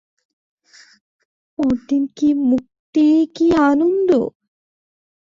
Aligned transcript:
পরদিন 1.59 2.03
কী 2.17 2.29
মুক্তি, 2.49 3.07
কী 3.35 3.47
আনন্দ। 3.61 4.09